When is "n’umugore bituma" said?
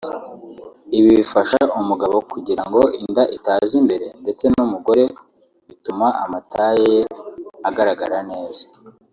4.53-6.07